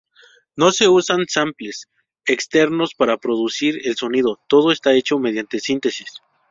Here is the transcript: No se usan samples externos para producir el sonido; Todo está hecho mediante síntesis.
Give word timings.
No 0.55 0.71
se 0.71 0.87
usan 0.87 1.27
samples 1.27 1.87
externos 2.25 2.95
para 2.95 3.17
producir 3.17 3.81
el 3.87 3.95
sonido; 3.97 4.39
Todo 4.47 4.71
está 4.71 4.95
hecho 4.95 5.19
mediante 5.19 5.59
síntesis. 5.59 6.11